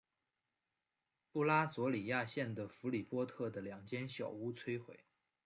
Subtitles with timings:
[1.31, 4.99] 布拉佐里亚县的弗里波特的两间小屋摧毁。